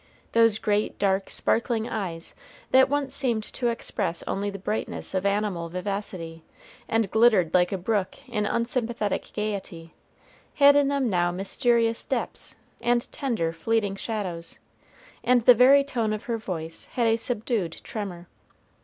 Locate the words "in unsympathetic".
8.27-9.29